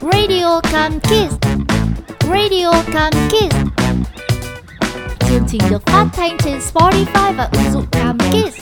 [0.00, 1.36] Radio Cam Kids.
[2.30, 3.56] Radio Cam Kids.
[5.28, 8.56] Chương trình được phát thanh trên Spotify và ứng dụng Cam Kids.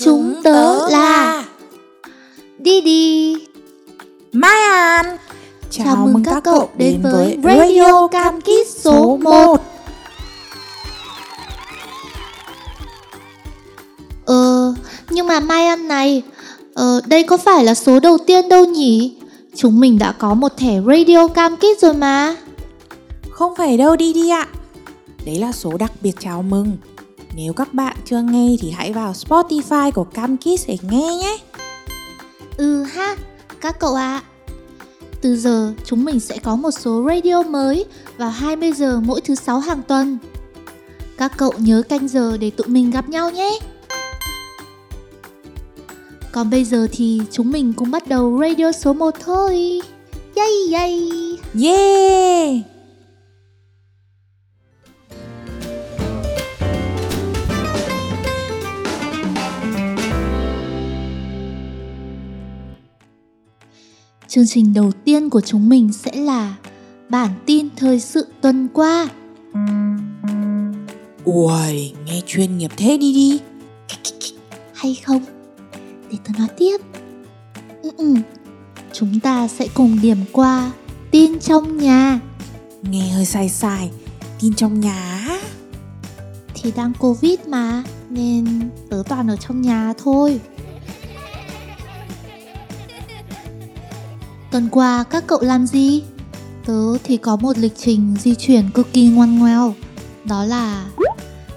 [0.00, 1.44] Chúng tớ là
[2.64, 3.36] Didi.
[4.32, 5.16] Mai An
[5.78, 9.60] Chào, mừng các cậu đến với Radio Cam Kids số 1
[14.24, 14.74] Ờ,
[15.10, 16.22] nhưng mà Mai An này
[16.74, 19.16] Ờ, đây có phải là số đầu tiên đâu nhỉ?
[19.56, 22.36] Chúng mình đã có một thẻ Radio Cam Kids rồi mà.
[23.30, 24.46] Không phải đâu đi đi ạ.
[25.26, 26.76] Đấy là số đặc biệt chào mừng.
[27.36, 31.36] Nếu các bạn chưa nghe thì hãy vào Spotify của Cam Kids để nghe nhé.
[32.56, 33.16] Ừ ha,
[33.60, 34.22] các cậu ạ
[35.24, 37.84] từ giờ, chúng mình sẽ có một số radio mới
[38.16, 40.18] vào 20 giờ mỗi thứ sáu hàng tuần.
[41.18, 43.58] Các cậu nhớ canh giờ để tụi mình gặp nhau nhé.
[46.32, 49.80] Còn bây giờ thì chúng mình cũng bắt đầu radio số 1 thôi.
[50.36, 51.10] Yay yay.
[51.62, 52.73] Yeah!
[64.34, 66.54] Chương trình đầu tiên của chúng mình sẽ là
[67.08, 69.08] bản tin thời sự tuần qua.
[71.24, 73.40] Ui, nghe chuyên nghiệp thế đi đi
[74.74, 75.24] Hay không?
[76.10, 76.76] Để tôi nói tiếp.
[77.82, 78.14] Ừ, ừ.
[78.92, 80.72] Chúng ta sẽ cùng điểm qua
[81.10, 82.20] tin trong nhà
[82.82, 83.90] Nghe hơi sai sai
[84.40, 85.28] Tin trong nhà
[86.54, 90.40] thì đang Covid mà nên tớ toàn ở trong nhà thôi.
[94.54, 96.02] Tuần qua các cậu làm gì?
[96.66, 99.74] Tớ thì có một lịch trình di chuyển cực kỳ ngoan ngoèo
[100.24, 100.84] Đó là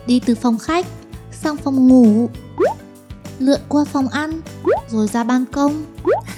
[0.07, 0.85] đi từ phòng khách
[1.31, 2.29] sang phòng ngủ
[3.39, 4.41] Lượn qua phòng ăn
[4.89, 5.85] rồi ra ban công.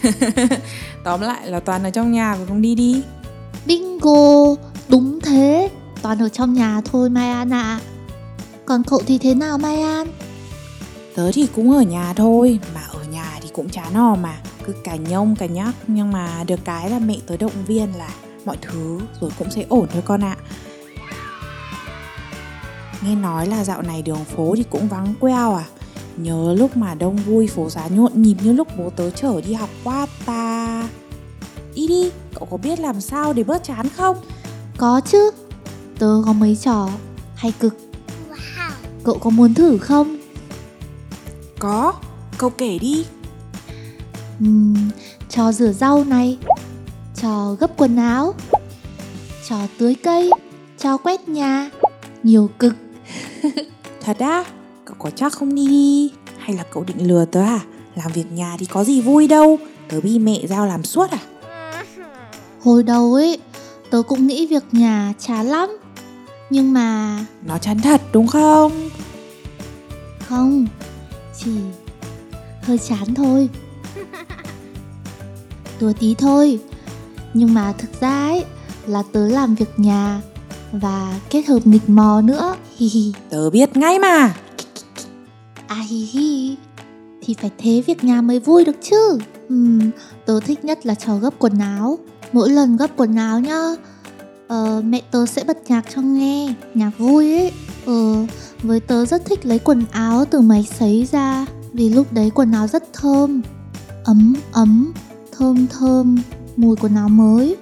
[1.03, 3.03] Tóm lại là toàn ở trong nhà và không đi đi.
[3.65, 4.55] Bingo,
[4.89, 5.69] đúng thế
[6.01, 7.79] Toàn ở trong nhà thôi Mai An ạ.
[8.65, 10.07] Còn cậu thì thế nào Mai An?
[11.15, 14.37] Tớ thì cũng ở nhà thôi Mà ở nhà thì cũng chán hò mà
[14.69, 18.09] Cứ cả nhông cả nhắc Nhưng mà được cái là mẹ tớ động viên là
[18.45, 20.37] Mọi thứ rồi cũng sẽ ổn thôi con ạ.
[23.01, 25.65] Nghe nói là dạo này đường phố thì cũng vắng queo à?
[26.17, 29.53] Nhớ lúc mà đông vui phố giá nhộn nhịp như lúc bố tớ chở đi
[29.53, 30.83] học quá ta.
[31.75, 34.17] Đi đi, cậu có biết làm sao để bớt chán không?
[34.77, 35.31] Có chứ.
[35.99, 36.89] Tớ có mấy trò
[37.35, 37.77] hay cực.
[39.03, 40.17] Cậu có muốn thử không?
[41.59, 41.93] Có,
[42.37, 43.05] cậu kể đi
[44.39, 44.89] Ừm,
[45.29, 46.37] trò rửa rau này
[47.15, 48.33] Trò gấp quần áo
[49.49, 50.31] Trò tưới cây
[50.77, 51.69] Trò quét nhà
[52.23, 52.75] Nhiều cực
[54.01, 54.43] Thật á,
[54.85, 57.59] cậu có chắc không đi đi Hay là cậu định lừa tớ à?
[57.95, 59.57] Làm việc nhà thì có gì vui đâu
[59.89, 61.19] Tớ bị mẹ giao làm suốt à?
[62.61, 63.37] Hồi đầu ấy
[63.89, 65.69] Tớ cũng nghĩ việc nhà chán lắm
[66.49, 68.89] Nhưng mà Nó chán thật đúng không?
[70.27, 70.67] Không
[71.37, 71.51] Chỉ
[72.61, 73.49] hơi chán thôi
[75.79, 76.59] Đùa tí thôi.
[77.33, 78.45] Nhưng mà thực ra ấy
[78.87, 80.21] Là tớ làm việc nhà
[80.71, 82.55] Và kết hợp nghịch mò nữa.
[82.77, 83.13] Hi hi.
[83.29, 84.35] Tớ biết ngay mà.
[85.67, 86.55] À hi hi.
[87.21, 89.17] Thì phải thế việc nhà mới vui được chứ.
[89.49, 89.79] Ừm,
[90.25, 91.97] Tớ thích nhất là trò gấp quần áo.
[92.31, 93.61] Mỗi lần gấp quần áo nhá
[94.47, 97.51] ờ, Mẹ tớ sẽ bật nhạc cho nghe Nhạc vui ấy.
[97.85, 98.25] Ờ,
[98.63, 102.51] với tớ rất thích lấy quần áo từ máy sấy ra Vì lúc đấy quần
[102.51, 103.41] áo rất thơm.
[104.03, 104.93] Ấm ấm
[105.39, 106.17] Thơm thơm
[106.57, 107.57] Mùi quần áo mới.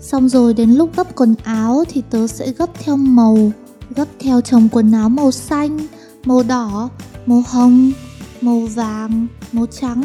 [0.00, 3.52] Xong rồi đến lúc gấp quần áo thì tớ sẽ gấp theo màu
[3.96, 5.78] Gấp theo chồng quần áo màu xanh,
[6.24, 6.88] màu đỏ,
[7.26, 7.92] màu hồng,
[8.40, 10.02] màu vàng, màu trắng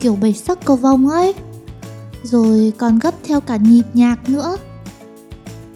[0.00, 1.34] Kiểu bảy sắc cầu vồng ấy.
[2.22, 4.56] Rồi còn gấp theo cả nhịp nhạc nữa.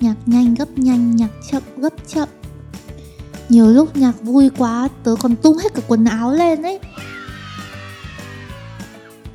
[0.01, 2.29] Nhạc nhanh gấp nhanh, nhạc chậm gấp chậm.
[3.49, 6.79] Nhiều lúc nhạc vui quá tớ còn tung hết cả quần áo lên ấy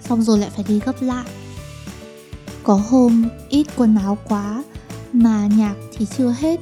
[0.10, 1.26] Xong rồi lại phải đi gấp lại.
[2.64, 4.64] Có hôm ít quần áo quá
[5.14, 6.60] Mà nhạc thì chưa hết.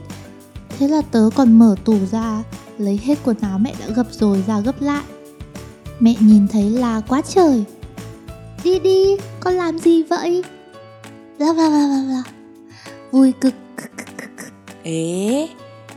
[0.69, 2.43] Thế là tớ còn mở tủ ra
[2.77, 5.03] Lấy hết quần áo mẹ đã gấp rồi ra gấp lại.
[5.99, 7.63] Mẹ nhìn thấy là quá trời.
[8.63, 10.43] Đi đi, con làm gì vậy?
[11.37, 12.23] La la la la la
[13.11, 13.53] Vui cực
[14.83, 15.49] Ế,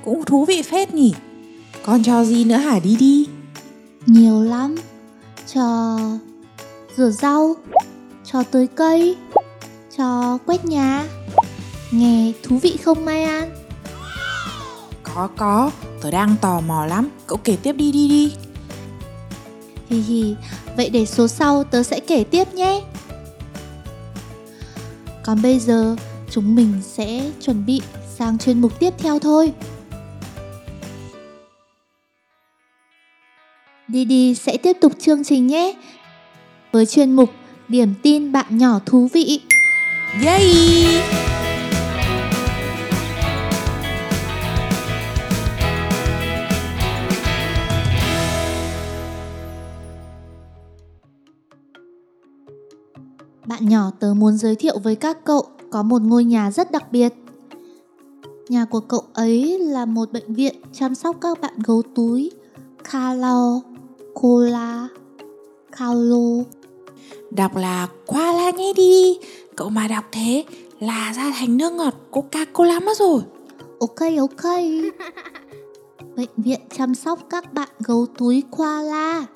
[0.05, 1.15] cũng thú vị phết nhỉ.
[1.85, 2.79] Còn trò gì nữa hả?
[2.79, 3.27] Đi đi.
[4.07, 4.75] Nhiều lắm.
[5.55, 5.99] Trò
[6.97, 7.57] rửa rau
[8.25, 9.17] Trò tưới cây
[9.97, 11.05] Trò quét nhà.
[11.91, 13.51] Nghe thú vị không Mai An?
[15.03, 15.71] Có có,
[16.03, 18.33] tớ đang tò mò lắm, cậu kể tiếp đi đi đi.
[19.89, 20.35] Hì hì,
[20.77, 22.83] vậy để số sau tớ sẽ kể tiếp nhé.
[25.25, 25.97] Còn bây giờ
[26.31, 27.83] chúng mình sẽ chuẩn bị
[28.19, 29.53] sang chuyên mục tiếp theo thôi.
[33.89, 35.75] Didi sẽ tiếp tục chương trình nhé
[36.73, 37.31] với chuyên mục
[37.71, 39.41] Điểm tin bạn nhỏ thú vị.
[40.25, 40.55] Yay!
[53.47, 56.93] Bạn nhỏ tớ muốn giới thiệu với các cậu có một ngôi nhà rất đặc
[56.93, 57.15] biệt.
[58.49, 62.31] Nhà của cậu ấy là một bệnh viện chăm sóc các bạn gấu túi
[62.93, 63.63] Kalao,
[64.15, 64.89] Kola,
[65.79, 66.45] Kaulo.
[67.31, 69.19] Đọc là qua la nhé đi.
[69.57, 70.45] Cậu mà đọc thế
[70.81, 73.23] là ra thành nước ngọt Coca-Cola mất rồi.
[73.81, 74.55] Ok ok.
[76.17, 79.27] Bệnh viện chăm sóc các bạn gấu túi koala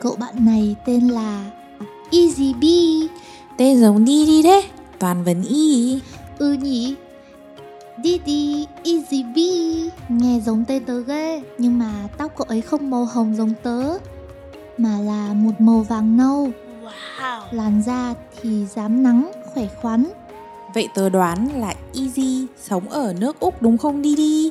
[0.00, 1.50] Cậu bạn này tên là
[2.12, 3.08] Easy Bee
[3.58, 4.62] Tên giống đi đi thế
[4.98, 6.00] Toàn vấn y.
[6.38, 6.94] Ừ nhỉ.
[8.04, 13.04] Didi Easy Bee Nghe giống tên tớ ghê Nhưng mà tóc cậu ấy không màu
[13.04, 13.98] hồng giống tớ
[14.82, 16.50] Mà là một màu vàng nâu.
[16.82, 17.40] Wow.
[17.50, 20.06] Làn da thì dám nắng, khỏe khoắn.
[20.74, 24.50] Vậy tớ đoán là Easy sống ở nước Úc đúng không đi đi?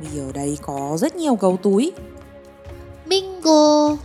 [0.00, 1.92] Vì ở đây có rất nhiều gấu túi.
[3.06, 3.96] Bingo!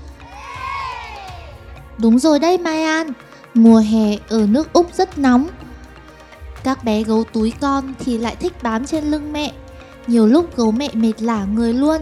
[1.97, 3.11] Đúng rồi đây Mai An.
[3.53, 5.47] Mùa hè ở nước Úc rất nóng.
[6.63, 9.51] Các bé gấu túi con thì lại thích bám trên lưng mẹ.
[10.07, 12.01] Nhiều lúc gấu mẹ mệt lả người luôn.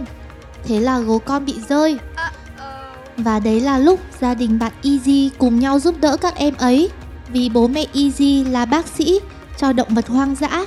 [0.63, 1.97] Thế là gấu con bị rơi
[3.17, 6.89] Và đấy là lúc gia đình bạn Easy cùng nhau giúp đỡ các em ấy
[7.29, 9.19] Vì bố mẹ Easy là bác sĩ
[9.57, 10.65] cho động vật hoang dã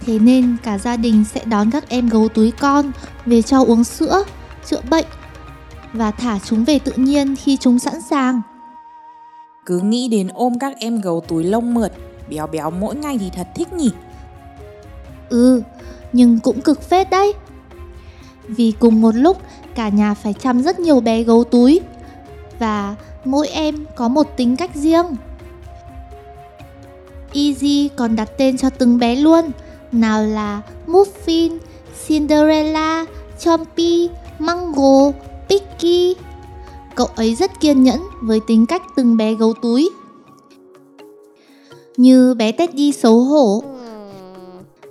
[0.00, 2.92] Thế nên cả gia đình sẽ đón các em gấu túi con
[3.26, 4.24] về cho uống sữa,
[4.66, 5.06] chữa bệnh
[5.92, 8.40] và thả chúng về tự nhiên khi chúng sẵn sàng.
[9.66, 11.92] Cứ nghĩ đến ôm các em gấu túi lông mượt
[12.28, 13.90] Béo béo mỗi ngày thì thật thích nhỉ
[15.28, 15.62] Ừ,
[16.12, 17.32] nhưng cũng cực phết đấy.
[18.48, 19.42] Vì cùng một lúc
[19.74, 21.80] cả nhà phải chăm rất nhiều bé gấu túi
[22.58, 25.06] và mỗi em có một tính cách riêng.
[27.34, 29.50] Easy còn đặt tên cho từng bé luôn,
[29.92, 31.58] nào là Muffin,
[32.06, 33.06] Cinderella,
[33.38, 34.08] Chompy,
[34.38, 35.12] Mango,
[35.48, 36.14] Picky.
[36.94, 39.90] Cậu ấy rất kiên nhẫn với tính cách từng bé gấu túi.
[41.96, 43.62] Như bé Teddy xấu hổ,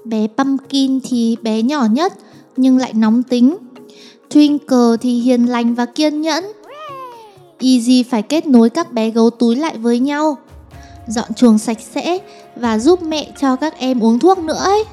[0.06, 2.14] Bé Pumpkin thì bé nhỏ nhất
[2.58, 3.58] nhưng lại nóng tính.
[4.30, 6.44] Twinkle thì hiền lành và kiên nhẫn.
[7.62, 10.38] Easy phải kết nối các bé gấu túi lại với nhau.
[11.08, 12.18] Dọn chuồng sạch sẽ
[12.56, 14.84] và giúp mẹ cho các em uống thuốc nữa ấy.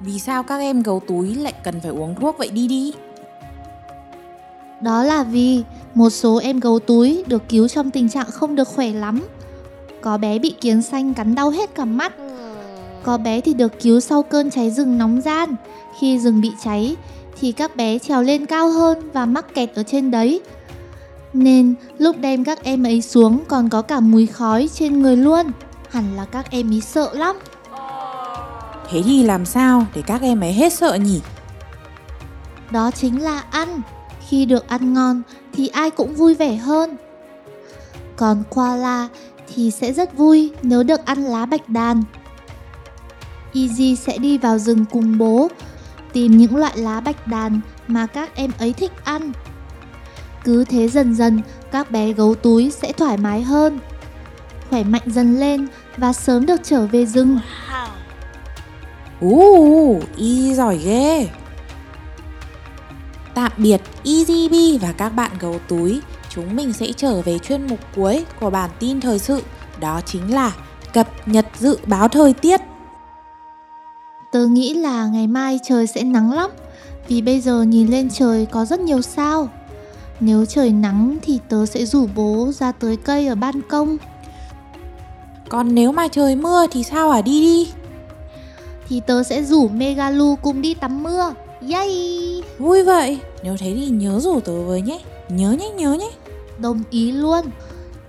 [0.00, 2.92] Vì sao các em gấu túi lại cần phải uống thuốc vậy đi đi
[4.80, 5.62] Đó là vì
[5.94, 9.22] một số em gấu túi được cứu trong tình trạng không được khỏe lắm.
[10.00, 12.12] Có bé bị kiến xanh cắn đau hết cả mắt.
[13.02, 15.54] Có bé thì được cứu sau cơn cháy rừng nóng gian.
[15.98, 16.96] Khi rừng bị cháy
[17.40, 20.40] thì các bé trèo lên cao hơn và mắc kẹt ở trên đấy.
[21.32, 25.46] Nên lúc đem các em ấy xuống còn có cả mùi khói trên người luôn.
[25.90, 27.38] Hẳn là các em ý sợ lắm.
[28.90, 31.20] Thế thì làm sao để các em ấy hết sợ nhỉ
[32.70, 33.80] Đó chính là ăn.
[34.28, 35.22] Khi được ăn ngon
[35.52, 36.96] thì ai cũng vui vẻ hơn.
[38.16, 39.08] Còn koala
[39.54, 42.02] thì sẽ rất vui nếu được ăn lá bạch đàn.
[43.54, 45.48] Easy sẽ đi vào rừng cùng bố,
[46.12, 49.32] tìm những loại lá bạch đàn mà các em ấy thích ăn.
[50.44, 51.40] Cứ thế dần dần,
[51.72, 53.78] các bé gấu túi sẽ thoải mái hơn,
[54.70, 55.66] khỏe mạnh dần lên
[55.96, 57.38] và sớm được trở về rừng.
[59.20, 61.28] Ú, y giỏi ghê.
[63.34, 63.80] Tạm biệt
[64.50, 66.00] Bee và các bạn gấu túi.
[66.28, 69.42] Chúng mình sẽ trở về chuyên mục cuối của bản tin thời sự.
[69.80, 70.52] Đó chính là
[70.92, 72.60] cập nhật dự báo thời tiết.
[74.32, 76.50] Tớ nghĩ là ngày mai trời sẽ nắng lắm.
[77.08, 79.48] Vì bây giờ nhìn lên trời có rất nhiều sao
[80.20, 83.96] Nếu trời nắng thì tớ sẽ rủ bố ra tới cây ở ban công.
[85.48, 87.22] Còn nếu mà trời mưa thì sao hả?
[87.22, 87.72] Đi đi.
[88.88, 91.34] Thì tớ sẽ rủ Megalu cùng đi tắm mưa.
[91.72, 92.42] Yay!
[92.58, 93.18] Vui vậy.
[93.44, 95.00] Nếu thế thì nhớ rủ tớ với nhé.
[95.28, 96.10] Nhớ nhé nhớ nhé.
[96.58, 97.44] Đồng ý luôn.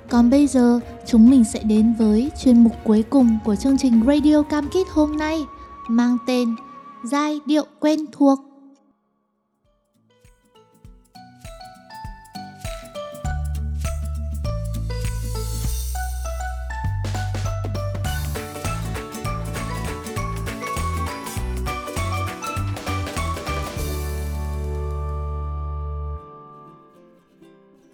[0.10, 4.04] Còn bây giờ chúng mình sẽ đến với chuyên mục cuối cùng của chương trình
[4.08, 5.44] Radio Cam Kết hôm nay
[5.88, 6.56] Mang tên
[7.04, 8.40] Giai điệu quen thuộc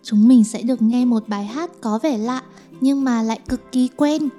[0.09, 2.41] chúng mình sẽ được nghe một bài hát có vẻ lạ
[2.81, 4.29] nhưng mà lại cực kỳ quen.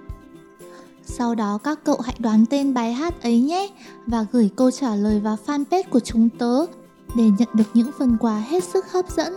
[1.05, 3.71] Sau đó các cậu hãy đoán tên bài hát ấy nhé
[4.07, 6.67] và gửi câu trả lời vào fanpage của chúng tớ
[7.15, 9.37] để nhận được những phần quà hết sức hấp dẫn.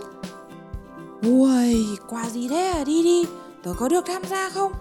[1.22, 1.76] Ui,
[2.08, 2.84] quà gì thế à?
[2.84, 3.24] Đi đi,
[3.62, 4.72] tớ có được tham gia không?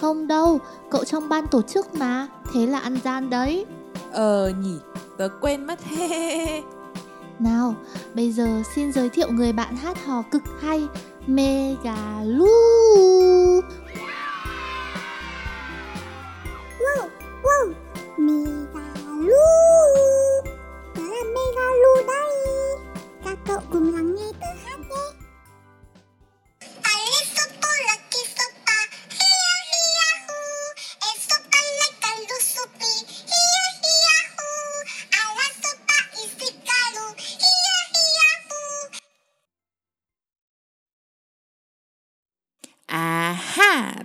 [0.00, 0.58] Không đâu,
[0.90, 3.66] cậu trong ban tổ chức mà, thế là ăn gian đấy.
[4.12, 4.76] Ờ nhỉ,
[5.18, 5.78] tớ quên mất
[7.38, 7.74] Nào,
[8.14, 10.86] bây giờ xin giới thiệu người bạn hát hò cực hay,
[11.26, 12.46] Megalu.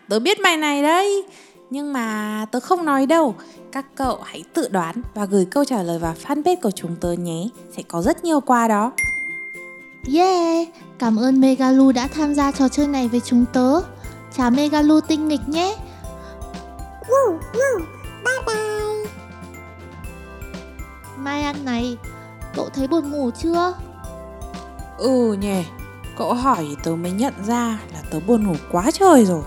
[0.09, 1.25] Tớ biết bài này đấy
[1.69, 3.35] Nhưng mà tớ không nói đâu
[3.71, 7.11] Các cậu hãy tự đoán và gửi câu trả lời vào fanpage của chúng tớ
[7.11, 7.47] nhé
[7.77, 8.91] Sẽ có rất nhiều quà đó
[10.13, 10.67] Yeah,
[10.99, 13.81] cảm ơn Megalu đã tham gia trò chơi này với chúng tớ.
[14.37, 15.75] Chào Megalu tinh nghịch nhé.
[17.07, 17.79] Wow, wow,
[18.25, 19.11] bye bye
[21.17, 21.97] Mai ăn này,
[22.55, 23.73] cậu thấy buồn ngủ chưa?
[24.97, 25.63] Ừ nhỉ,
[26.17, 29.43] cậu hỏi thì tớ mới nhận ra là tớ buồn ngủ quá trời rồi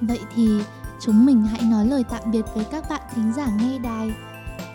[0.00, 0.60] Vậy thì
[1.00, 4.14] chúng mình hãy nói lời tạm biệt với các bạn thính giả nghe đài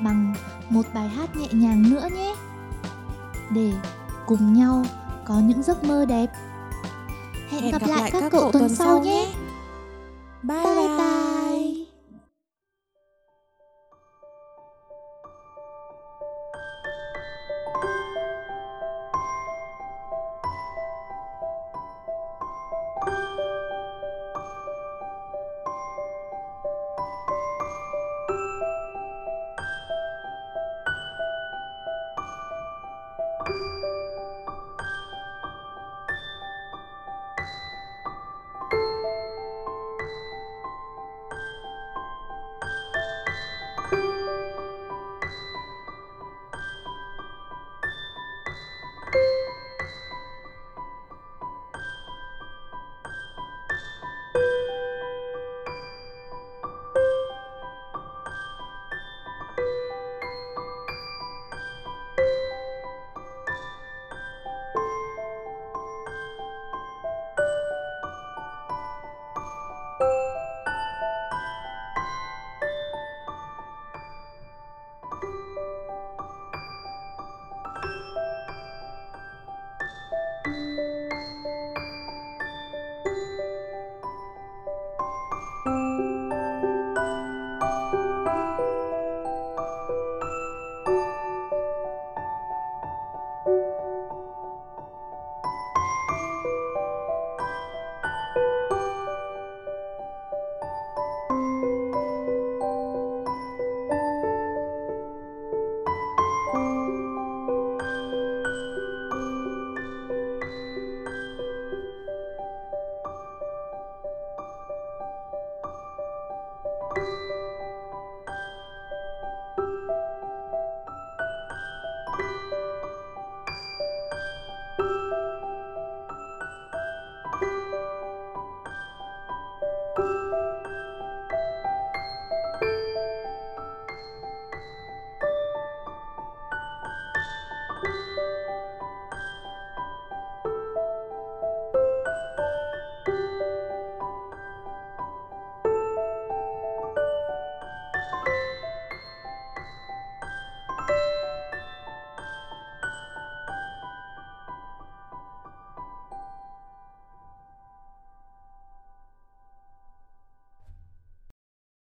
[0.02, 0.36] bằng
[0.70, 2.36] một bài hát nhẹ nhàng nữa nhé.
[3.50, 3.74] Để
[4.26, 4.86] cùng nhau
[5.26, 6.28] có những giấc mơ đẹp.
[7.50, 9.28] Hẹn, gặp, lại các, cậu tuần sau nhé.
[10.44, 11.39] Bye bye, bye.